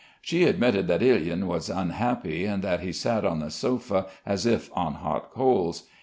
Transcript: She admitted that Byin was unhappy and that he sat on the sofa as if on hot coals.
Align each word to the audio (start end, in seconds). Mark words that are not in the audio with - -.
She 0.23 0.45
admitted 0.45 0.87
that 0.87 1.01
Byin 1.01 1.43
was 1.45 1.69
unhappy 1.69 2.43
and 2.45 2.63
that 2.63 2.79
he 2.79 2.91
sat 2.91 3.23
on 3.23 3.37
the 3.37 3.51
sofa 3.51 4.07
as 4.25 4.47
if 4.47 4.71
on 4.75 4.95
hot 4.95 5.29
coals. 5.29 5.83